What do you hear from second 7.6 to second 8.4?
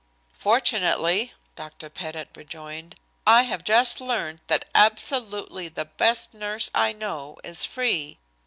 free.